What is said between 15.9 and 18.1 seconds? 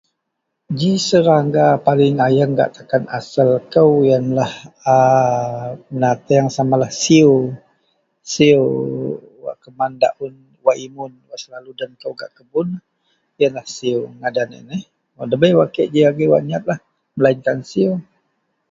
ji agei wak nyatlah melainkan siew